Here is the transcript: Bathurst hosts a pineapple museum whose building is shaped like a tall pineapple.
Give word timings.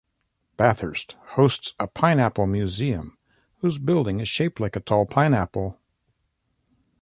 Bathurst 0.57 1.11
hosts 1.35 1.75
a 1.79 1.85
pineapple 1.85 2.47
museum 2.47 3.19
whose 3.59 3.77
building 3.77 4.19
is 4.19 4.27
shaped 4.27 4.59
like 4.59 4.75
a 4.75 4.79
tall 4.79 5.05
pineapple. 5.05 5.79